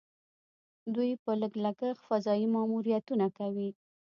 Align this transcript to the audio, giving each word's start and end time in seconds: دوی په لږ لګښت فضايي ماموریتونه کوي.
دوی 0.95 1.11
په 1.23 1.31
لږ 1.41 1.53
لګښت 1.65 2.03
فضايي 2.07 2.45
ماموریتونه 2.55 3.27
کوي. 3.37 3.69